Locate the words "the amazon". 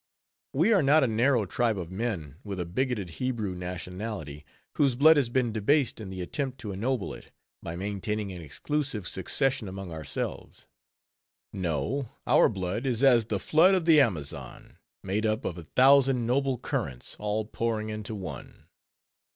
13.85-14.79